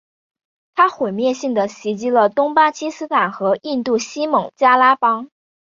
[0.73, 5.29] 它毁灭性地袭击了东巴基斯坦和印度西孟加拉邦。